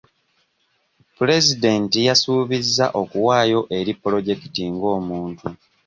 Pulezidenti 1.15 1.97
yasuubizza 2.07 2.85
okuwaayo 3.01 3.59
eri 3.77 3.93
pulojekiti 4.01 4.61
ng'omuntu. 4.73 5.47